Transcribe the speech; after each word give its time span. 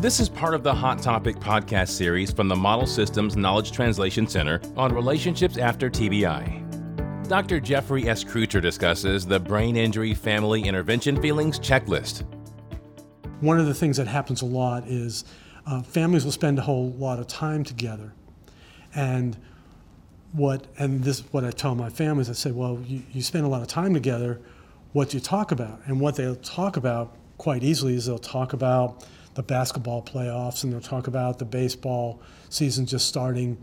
This 0.00 0.18
is 0.18 0.30
part 0.30 0.54
of 0.54 0.62
the 0.62 0.72
Hot 0.72 1.02
Topic 1.02 1.36
podcast 1.36 1.90
series 1.90 2.32
from 2.32 2.48
the 2.48 2.56
Model 2.56 2.86
Systems 2.86 3.36
Knowledge 3.36 3.70
Translation 3.70 4.26
Center 4.26 4.58
on 4.74 4.94
relationships 4.94 5.58
after 5.58 5.90
TBI. 5.90 7.28
Dr. 7.28 7.60
Jeffrey 7.60 8.08
S. 8.08 8.24
Kreutzer 8.24 8.62
discusses 8.62 9.26
the 9.26 9.38
Brain 9.38 9.76
Injury 9.76 10.14
Family 10.14 10.62
Intervention 10.62 11.20
Feelings 11.20 11.60
Checklist. 11.60 12.24
One 13.42 13.60
of 13.60 13.66
the 13.66 13.74
things 13.74 13.98
that 13.98 14.06
happens 14.06 14.40
a 14.40 14.46
lot 14.46 14.88
is 14.88 15.26
uh, 15.66 15.82
families 15.82 16.24
will 16.24 16.32
spend 16.32 16.58
a 16.58 16.62
whole 16.62 16.92
lot 16.92 17.18
of 17.18 17.26
time 17.26 17.62
together. 17.62 18.14
And 18.94 19.36
what, 20.32 20.64
and 20.78 21.04
this 21.04 21.18
is 21.18 21.24
what 21.30 21.44
I 21.44 21.50
tell 21.50 21.74
my 21.74 21.90
families 21.90 22.30
I 22.30 22.32
say, 22.32 22.52
well, 22.52 22.80
you, 22.86 23.02
you 23.12 23.20
spend 23.20 23.44
a 23.44 23.48
lot 23.48 23.60
of 23.60 23.68
time 23.68 23.92
together, 23.92 24.40
what 24.94 25.10
do 25.10 25.18
you 25.18 25.22
talk 25.22 25.52
about? 25.52 25.82
And 25.84 26.00
what 26.00 26.16
they'll 26.16 26.36
talk 26.36 26.78
about 26.78 27.14
quite 27.36 27.62
easily 27.62 27.96
is 27.96 28.06
they'll 28.06 28.18
talk 28.18 28.54
about 28.54 29.06
the 29.34 29.42
basketball 29.42 30.02
playoffs 30.02 30.64
and 30.64 30.72
they'll 30.72 30.80
talk 30.80 31.06
about 31.06 31.38
the 31.38 31.44
baseball 31.44 32.20
season 32.48 32.86
just 32.86 33.06
starting 33.06 33.56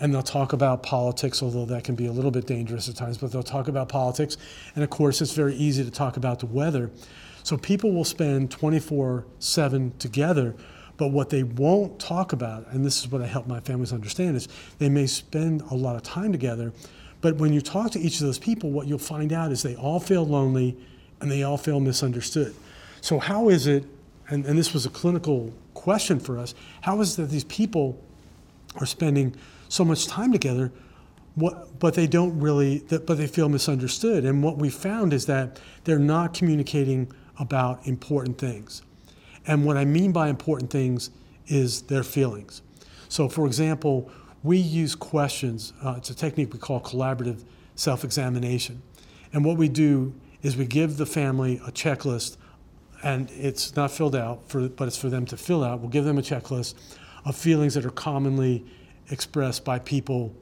and 0.00 0.14
they'll 0.14 0.22
talk 0.22 0.52
about 0.52 0.82
politics, 0.82 1.42
although 1.42 1.64
that 1.64 1.84
can 1.84 1.94
be 1.94 2.06
a 2.06 2.12
little 2.12 2.30
bit 2.30 2.46
dangerous 2.46 2.88
at 2.88 2.96
times, 2.96 3.18
but 3.18 3.32
they'll 3.32 3.42
talk 3.42 3.68
about 3.68 3.88
politics. 3.88 4.36
And 4.74 4.84
of 4.84 4.90
course, 4.90 5.20
it's 5.20 5.32
very 5.32 5.54
easy 5.54 5.84
to 5.84 5.90
talk 5.90 6.16
about 6.16 6.38
the 6.38 6.46
weather. 6.46 6.90
So 7.42 7.56
people 7.56 7.92
will 7.92 8.04
spend 8.04 8.50
24 8.50 9.26
7 9.38 9.92
together, 9.98 10.54
but 10.96 11.08
what 11.08 11.30
they 11.30 11.42
won't 11.42 11.98
talk 11.98 12.32
about, 12.32 12.66
and 12.68 12.84
this 12.84 13.00
is 13.00 13.10
what 13.10 13.22
I 13.22 13.26
help 13.26 13.46
my 13.46 13.60
families 13.60 13.92
understand, 13.92 14.36
is 14.36 14.48
they 14.78 14.88
may 14.88 15.06
spend 15.06 15.62
a 15.70 15.74
lot 15.74 15.96
of 15.96 16.02
time 16.02 16.30
together, 16.30 16.72
but 17.20 17.36
when 17.36 17.52
you 17.52 17.60
talk 17.60 17.90
to 17.92 17.98
each 17.98 18.20
of 18.20 18.26
those 18.26 18.38
people, 18.38 18.70
what 18.70 18.86
you'll 18.86 18.98
find 18.98 19.32
out 19.32 19.50
is 19.50 19.62
they 19.62 19.74
all 19.74 19.98
feel 19.98 20.24
lonely 20.24 20.76
and 21.20 21.30
they 21.30 21.42
all 21.42 21.56
feel 21.56 21.80
misunderstood. 21.80 22.54
So, 23.00 23.18
how 23.18 23.48
is 23.48 23.66
it 23.66 23.84
and, 24.28 24.44
and 24.44 24.58
this 24.58 24.72
was 24.72 24.86
a 24.86 24.90
clinical 24.90 25.52
question 25.74 26.20
for 26.20 26.38
us, 26.38 26.54
how 26.82 27.00
is 27.00 27.18
it 27.18 27.22
that 27.22 27.30
these 27.30 27.44
people 27.44 28.02
are 28.76 28.86
spending 28.86 29.34
so 29.68 29.84
much 29.84 30.06
time 30.06 30.32
together, 30.32 30.70
what, 31.34 31.78
but 31.78 31.94
they 31.94 32.06
don't 32.06 32.38
really, 32.38 32.84
but 32.88 33.06
they 33.06 33.26
feel 33.26 33.48
misunderstood? 33.48 34.24
And 34.24 34.42
what 34.42 34.58
we 34.58 34.70
found 34.70 35.12
is 35.12 35.26
that 35.26 35.60
they're 35.84 35.98
not 35.98 36.34
communicating 36.34 37.10
about 37.38 37.86
important 37.86 38.38
things. 38.38 38.82
And 39.46 39.64
what 39.64 39.76
I 39.76 39.84
mean 39.84 40.12
by 40.12 40.28
important 40.28 40.70
things 40.70 41.10
is 41.46 41.82
their 41.82 42.02
feelings. 42.02 42.60
So, 43.08 43.28
for 43.28 43.46
example, 43.46 44.10
we 44.42 44.58
use 44.58 44.94
questions. 44.94 45.72
Uh, 45.82 45.94
it's 45.96 46.10
a 46.10 46.14
technique 46.14 46.52
we 46.52 46.58
call 46.58 46.80
collaborative 46.80 47.44
self 47.74 48.04
examination. 48.04 48.82
And 49.32 49.44
what 49.44 49.56
we 49.56 49.68
do 49.68 50.12
is 50.42 50.56
we 50.56 50.66
give 50.66 50.96
the 50.96 51.06
family 51.06 51.60
a 51.66 51.72
checklist 51.72 52.36
and 53.02 53.30
it's 53.30 53.76
not 53.76 53.90
filled 53.90 54.16
out, 54.16 54.48
for, 54.48 54.68
but 54.68 54.88
it's 54.88 54.96
for 54.96 55.08
them 55.08 55.24
to 55.26 55.36
fill 55.36 55.62
out. 55.62 55.80
We'll 55.80 55.90
give 55.90 56.04
them 56.04 56.18
a 56.18 56.22
checklist 56.22 56.74
of 57.24 57.36
feelings 57.36 57.74
that 57.74 57.84
are 57.84 57.90
commonly 57.90 58.64
expressed 59.10 59.64
by 59.64 59.78
people 59.78 60.34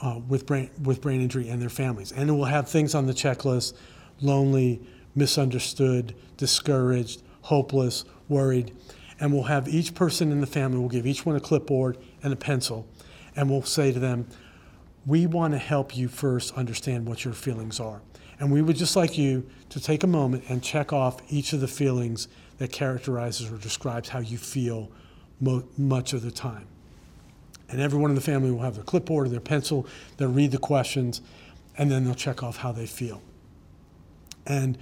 uh, 0.00 0.20
with, 0.28 0.46
brain, 0.46 0.70
with 0.82 1.00
brain 1.00 1.20
injury 1.20 1.48
and 1.48 1.60
their 1.60 1.68
families. 1.68 2.12
And 2.12 2.34
we'll 2.36 2.46
have 2.46 2.68
things 2.68 2.94
on 2.94 3.06
the 3.06 3.12
checklist 3.12 3.74
lonely, 4.20 4.80
misunderstood, 5.14 6.14
discouraged, 6.36 7.22
hopeless, 7.42 8.04
worried. 8.28 8.74
And 9.20 9.32
we'll 9.32 9.44
have 9.44 9.68
each 9.68 9.94
person 9.94 10.30
in 10.30 10.40
the 10.40 10.46
family, 10.46 10.78
we'll 10.78 10.88
give 10.88 11.06
each 11.06 11.26
one 11.26 11.36
a 11.36 11.40
clipboard 11.40 11.98
and 12.22 12.32
a 12.32 12.36
pencil, 12.36 12.86
and 13.34 13.50
we'll 13.50 13.62
say 13.62 13.92
to 13.92 13.98
them, 13.98 14.28
We 15.06 15.26
want 15.26 15.54
to 15.54 15.58
help 15.58 15.96
you 15.96 16.08
first 16.08 16.54
understand 16.54 17.06
what 17.06 17.24
your 17.24 17.34
feelings 17.34 17.80
are. 17.80 18.00
And 18.40 18.52
we 18.52 18.62
would 18.62 18.76
just 18.76 18.96
like 18.96 19.18
you 19.18 19.48
to 19.70 19.80
take 19.80 20.04
a 20.04 20.06
moment 20.06 20.44
and 20.48 20.62
check 20.62 20.92
off 20.92 21.20
each 21.28 21.52
of 21.52 21.60
the 21.60 21.68
feelings 21.68 22.28
that 22.58 22.72
characterizes 22.72 23.50
or 23.50 23.56
describes 23.56 24.08
how 24.08 24.20
you 24.20 24.38
feel 24.38 24.90
mo- 25.40 25.64
much 25.76 26.12
of 26.12 26.22
the 26.22 26.30
time. 26.30 26.66
And 27.68 27.80
everyone 27.80 28.10
in 28.10 28.14
the 28.14 28.22
family 28.22 28.50
will 28.50 28.62
have 28.62 28.74
their 28.76 28.84
clipboard 28.84 29.26
or 29.26 29.30
their 29.30 29.40
pencil, 29.40 29.86
they'll 30.16 30.30
read 30.30 30.52
the 30.52 30.58
questions, 30.58 31.20
and 31.76 31.90
then 31.90 32.04
they'll 32.04 32.14
check 32.14 32.42
off 32.42 32.56
how 32.56 32.72
they 32.72 32.86
feel. 32.86 33.20
And 34.46 34.78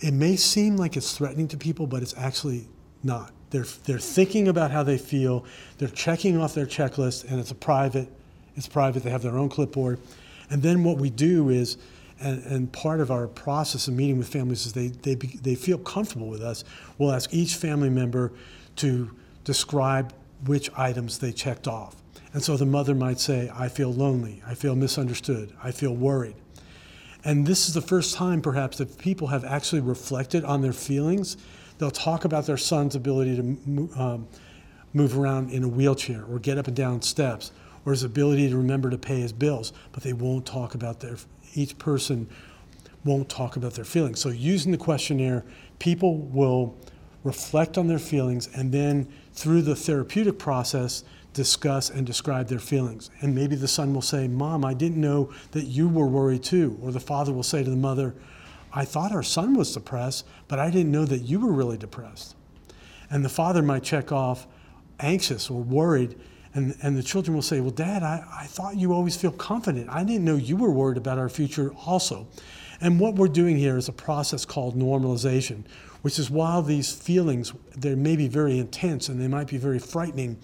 it 0.00 0.12
may 0.12 0.36
seem 0.36 0.76
like 0.76 0.96
it's 0.96 1.16
threatening 1.16 1.48
to 1.48 1.56
people, 1.56 1.86
but 1.86 2.02
it's 2.02 2.14
actually 2.16 2.66
not. 3.02 3.32
They're, 3.50 3.66
they're 3.84 3.98
thinking 3.98 4.48
about 4.48 4.70
how 4.70 4.82
they 4.82 4.96
feel, 4.96 5.44
they're 5.78 5.88
checking 5.88 6.40
off 6.40 6.54
their 6.54 6.66
checklist, 6.66 7.30
and 7.30 7.38
it's 7.38 7.50
a 7.50 7.54
private, 7.54 8.08
it's 8.56 8.66
private, 8.66 9.02
they 9.02 9.10
have 9.10 9.22
their 9.22 9.36
own 9.36 9.50
clipboard. 9.50 10.00
And 10.48 10.62
then 10.62 10.82
what 10.84 10.96
we 10.96 11.10
do 11.10 11.50
is 11.50 11.76
and, 12.22 12.44
and, 12.44 12.72
part 12.72 13.00
of 13.00 13.10
our 13.10 13.26
process 13.26 13.88
of 13.88 13.94
meeting 13.94 14.18
with 14.18 14.28
families 14.28 14.66
is 14.66 14.72
they, 14.72 14.88
they, 14.88 15.14
they 15.14 15.54
feel 15.54 15.78
comfortable 15.78 16.28
with 16.28 16.42
us. 16.42 16.64
We'll 16.98 17.12
ask 17.12 17.32
each 17.34 17.56
family 17.56 17.90
member 17.90 18.32
to 18.76 19.10
describe 19.44 20.12
which 20.46 20.70
items 20.76 21.18
they 21.18 21.32
checked 21.32 21.68
off. 21.68 21.96
And 22.32 22.42
so 22.42 22.56
the 22.56 22.66
mother 22.66 22.94
might 22.94 23.20
say, 23.20 23.50
I 23.54 23.68
feel 23.68 23.92
lonely, 23.92 24.42
I 24.46 24.54
feel 24.54 24.74
misunderstood, 24.74 25.52
I 25.62 25.70
feel 25.70 25.94
worried. 25.94 26.36
And 27.24 27.46
this 27.46 27.68
is 27.68 27.74
the 27.74 27.82
first 27.82 28.14
time, 28.14 28.40
perhaps, 28.40 28.78
that 28.78 28.98
people 28.98 29.28
have 29.28 29.44
actually 29.44 29.80
reflected 29.80 30.44
on 30.44 30.60
their 30.60 30.72
feelings. 30.72 31.36
They'll 31.78 31.90
talk 31.90 32.24
about 32.24 32.46
their 32.46 32.56
son's 32.56 32.96
ability 32.96 33.36
to 33.36 33.90
um, 33.96 34.28
move 34.92 35.16
around 35.16 35.50
in 35.50 35.62
a 35.62 35.68
wheelchair 35.68 36.24
or 36.24 36.38
get 36.38 36.58
up 36.58 36.66
and 36.66 36.76
down 36.76 37.02
steps 37.02 37.52
or 37.84 37.92
his 37.92 38.02
ability 38.02 38.48
to 38.48 38.56
remember 38.56 38.90
to 38.90 38.98
pay 38.98 39.20
his 39.20 39.32
bills, 39.32 39.72
but 39.92 40.02
they 40.02 40.12
won't 40.12 40.46
talk 40.46 40.74
about 40.74 41.00
their 41.00 41.16
each 41.54 41.78
person 41.78 42.28
won't 43.04 43.28
talk 43.28 43.56
about 43.56 43.74
their 43.74 43.84
feelings. 43.84 44.20
So, 44.20 44.28
using 44.28 44.72
the 44.72 44.78
questionnaire, 44.78 45.44
people 45.78 46.18
will 46.18 46.76
reflect 47.24 47.78
on 47.78 47.86
their 47.86 47.98
feelings 47.98 48.48
and 48.54 48.72
then, 48.72 49.08
through 49.32 49.62
the 49.62 49.76
therapeutic 49.76 50.38
process, 50.38 51.04
discuss 51.32 51.88
and 51.90 52.06
describe 52.06 52.48
their 52.48 52.58
feelings. 52.58 53.10
And 53.20 53.34
maybe 53.34 53.56
the 53.56 53.68
son 53.68 53.94
will 53.94 54.02
say, 54.02 54.28
Mom, 54.28 54.64
I 54.64 54.74
didn't 54.74 55.00
know 55.00 55.32
that 55.52 55.64
you 55.64 55.88
were 55.88 56.06
worried 56.06 56.42
too. 56.42 56.78
Or 56.82 56.92
the 56.92 57.00
father 57.00 57.32
will 57.32 57.42
say 57.42 57.64
to 57.64 57.70
the 57.70 57.76
mother, 57.76 58.14
I 58.72 58.84
thought 58.84 59.12
our 59.12 59.22
son 59.22 59.54
was 59.54 59.72
depressed, 59.72 60.26
but 60.48 60.58
I 60.58 60.70
didn't 60.70 60.92
know 60.92 61.04
that 61.04 61.18
you 61.18 61.40
were 61.40 61.52
really 61.52 61.76
depressed. 61.76 62.34
And 63.10 63.24
the 63.24 63.28
father 63.28 63.62
might 63.62 63.82
check 63.82 64.12
off 64.12 64.46
anxious 65.00 65.50
or 65.50 65.62
worried 65.62 66.18
and, 66.54 66.76
and 66.82 66.96
the 66.96 67.02
children 67.02 67.34
will 67.34 67.42
say, 67.42 67.60
Well, 67.60 67.70
Dad, 67.70 68.02
I, 68.02 68.24
I 68.40 68.44
thought 68.46 68.76
you 68.76 68.92
always 68.92 69.16
feel 69.16 69.32
confident. 69.32 69.88
I 69.88 70.04
didn't 70.04 70.24
know 70.24 70.36
you 70.36 70.56
were 70.56 70.70
worried 70.70 70.98
about 70.98 71.18
our 71.18 71.28
future 71.28 71.72
also. 71.86 72.26
And 72.80 72.98
what 72.98 73.14
we're 73.14 73.28
doing 73.28 73.56
here 73.56 73.76
is 73.76 73.88
a 73.88 73.92
process 73.92 74.44
called 74.44 74.76
normalization, 74.76 75.62
which 76.02 76.18
is 76.18 76.30
while 76.30 76.62
these 76.62 76.92
feelings, 76.92 77.52
they 77.76 77.94
may 77.94 78.16
be 78.16 78.28
very 78.28 78.58
intense 78.58 79.08
and 79.08 79.20
they 79.20 79.28
might 79.28 79.46
be 79.46 79.56
very 79.56 79.78
frightening, 79.78 80.38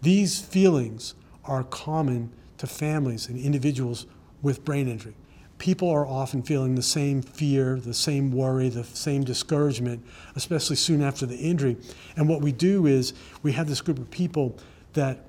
these 0.00 0.40
feelings 0.40 1.14
are 1.44 1.62
common 1.64 2.32
to 2.58 2.66
families 2.66 3.28
and 3.28 3.38
individuals 3.38 4.06
with 4.42 4.64
brain 4.64 4.88
injury. 4.88 5.14
People 5.58 5.88
are 5.88 6.06
often 6.06 6.42
feeling 6.42 6.74
the 6.74 6.82
same 6.82 7.22
fear, 7.22 7.78
the 7.78 7.94
same 7.94 8.32
worry, 8.32 8.68
the 8.68 8.84
same 8.84 9.22
discouragement, 9.22 10.04
especially 10.36 10.76
soon 10.76 11.02
after 11.02 11.26
the 11.26 11.36
injury. 11.36 11.76
And 12.16 12.28
what 12.28 12.40
we 12.40 12.50
do 12.50 12.86
is 12.86 13.12
we 13.42 13.52
have 13.52 13.68
this 13.68 13.80
group 13.80 13.98
of 13.98 14.10
people 14.10 14.58
that 14.94 15.26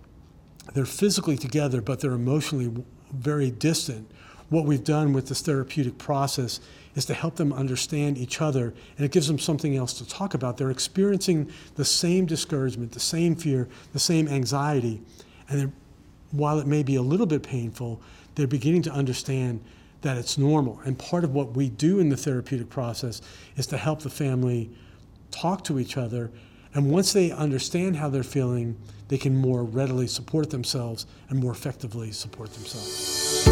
they're 0.74 0.86
physically 0.86 1.38
together, 1.38 1.82
but 1.82 2.00
they're 2.00 2.12
emotionally 2.12 2.72
very 3.14 3.52
distant. 3.52 4.10
What 4.50 4.66
we've 4.66 4.84
done 4.84 5.14
with 5.14 5.28
this 5.28 5.42
therapeutic 5.42 5.98
process 5.98 6.60
is 6.96 7.06
to 7.06 7.14
help 7.14 7.36
them 7.36 7.52
understand 7.52 8.18
each 8.18 8.42
other, 8.42 8.74
and 8.98 9.06
it 9.06 9.12
gives 9.12 9.28
them 9.28 9.40
something 9.40 9.76
else 9.76 9.94
to 9.94 10.08
talk 10.08 10.34
about. 10.34 10.58
They're 10.58 10.72
experiencing 10.72 11.52
the 11.76 11.86
same 11.86 12.26
discouragement, 12.26 12.92
the 12.92 13.00
same 13.00 13.36
fear, 13.36 13.68
the 13.94 14.00
same 14.00 14.28
anxiety, 14.28 15.02
and 15.50 15.72
while 16.32 16.60
it 16.60 16.68
may 16.68 16.84
be 16.84 16.96
a 16.96 17.02
little 17.02 17.26
bit 17.26 17.44
painful, 17.44 18.02
they're 18.36 18.48
beginning 18.48 18.82
to 18.84 18.92
understand 18.92 19.64
that 20.02 20.18
it's 20.18 20.38
normal. 20.38 20.80
And 20.86 20.98
part 20.98 21.24
of 21.24 21.34
what 21.34 21.56
we 21.56 21.70
do 21.70 22.00
in 22.00 22.10
the 22.10 22.18
therapeutic 22.18 22.70
process 22.70 23.22
is 23.56 23.66
to 23.68 23.78
help 23.78 24.02
the 24.02 24.10
family 24.10 24.70
talk 25.32 25.64
to 25.66 25.80
each 25.80 25.98
other 25.98 26.32
and 26.76 26.92
once 26.92 27.14
they 27.14 27.32
understand 27.32 27.96
how 27.96 28.10
they're 28.10 28.22
feeling, 28.22 28.76
they 29.08 29.18
can 29.18 29.36
more 29.36 29.64
readily 29.64 30.08
support 30.08 30.50
themselves 30.50 31.06
and 31.30 31.40
more 31.40 31.54
effectively 31.54 32.12
support 32.12 32.54
themselves. 32.54 33.48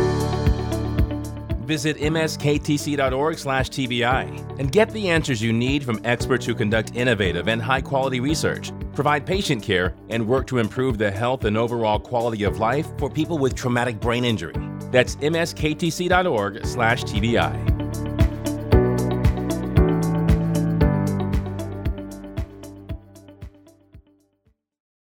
Visit 1.65 1.97
msktc.org/tbi 1.97 4.59
and 4.59 4.71
get 4.71 4.91
the 4.91 5.09
answers 5.09 5.41
you 5.41 5.51
need 5.53 5.83
from 5.83 5.99
experts 6.03 6.45
who 6.45 6.53
conduct 6.53 6.93
innovative 6.93 7.47
and 7.47 7.61
high-quality 7.61 8.19
research, 8.19 8.73
provide 8.93 9.25
patient 9.25 9.63
care, 9.63 9.95
and 10.09 10.27
work 10.27 10.45
to 10.47 10.57
improve 10.57 10.97
the 10.97 11.09
health 11.09 11.45
and 11.45 11.55
overall 11.55 11.99
quality 11.99 12.43
of 12.43 12.59
life 12.59 12.87
for 12.97 13.09
people 13.09 13.37
with 13.37 13.55
traumatic 13.55 14.01
brain 14.01 14.25
injury. 14.25 14.55
That's 14.91 15.15
msktc.org/tbi. 15.15 17.72